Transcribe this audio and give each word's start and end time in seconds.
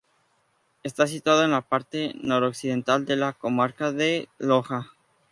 Está 0.81 1.05
situada 1.05 1.45
en 1.45 1.51
la 1.51 1.61
parte 1.61 2.15
noroccidental 2.19 3.05
de 3.05 3.17
la 3.17 3.33
comarca 3.33 3.91
de 3.91 4.29
Loja. 4.39 4.93